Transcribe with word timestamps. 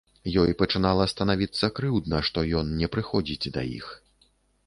Ёй 0.43 0.53
пачынала 0.61 1.05
станавіцца 1.13 1.67
крыўдна, 1.79 2.21
што 2.29 2.43
ён 2.61 2.71
не 2.79 2.87
прыходзіць 2.95 3.51
да 3.59 3.67
іх. 3.79 3.93